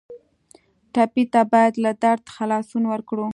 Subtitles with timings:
[0.93, 3.27] ټپي ته باید له درده خلاصون ورکړو.